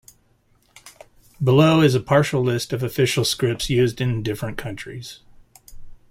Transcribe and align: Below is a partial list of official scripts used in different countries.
Below 1.43 1.81
is 1.81 1.93
a 1.93 1.99
partial 1.99 2.41
list 2.41 2.73
of 2.73 2.81
official 2.81 3.23
scripts 3.23 3.69
used 3.69 4.01
in 4.01 4.23
different 4.23 4.57
countries. 4.57 5.19